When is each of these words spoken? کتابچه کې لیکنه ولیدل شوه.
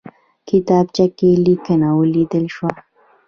کتابچه 0.49 1.05
کې 1.17 1.29
لیکنه 1.45 1.87
ولیدل 1.99 2.45
شوه. 2.55 2.71